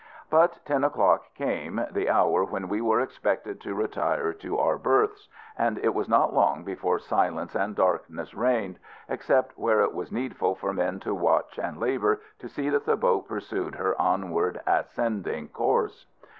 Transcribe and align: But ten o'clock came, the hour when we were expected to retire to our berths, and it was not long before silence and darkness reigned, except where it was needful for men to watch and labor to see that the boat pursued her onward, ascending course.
But 0.31 0.65
ten 0.65 0.83
o'clock 0.83 1.31
came, 1.35 1.79
the 1.91 2.09
hour 2.09 2.43
when 2.43 2.69
we 2.69 2.81
were 2.81 3.01
expected 3.01 3.61
to 3.61 3.75
retire 3.75 4.33
to 4.33 4.57
our 4.57 4.79
berths, 4.79 5.29
and 5.55 5.77
it 5.77 5.93
was 5.93 6.09
not 6.09 6.33
long 6.33 6.63
before 6.63 6.97
silence 6.97 7.53
and 7.53 7.75
darkness 7.75 8.33
reigned, 8.33 8.79
except 9.07 9.55
where 9.59 9.81
it 9.81 9.93
was 9.93 10.11
needful 10.11 10.55
for 10.55 10.73
men 10.73 10.99
to 11.01 11.13
watch 11.13 11.59
and 11.59 11.79
labor 11.79 12.19
to 12.39 12.49
see 12.49 12.67
that 12.71 12.85
the 12.87 12.97
boat 12.97 13.27
pursued 13.27 13.75
her 13.75 13.93
onward, 14.01 14.59
ascending 14.65 15.49
course. 15.49 16.07